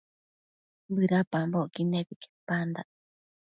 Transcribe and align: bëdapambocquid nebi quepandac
bëdapambocquid 0.95 1.85
nebi 1.91 2.13
quepandac 2.21 2.89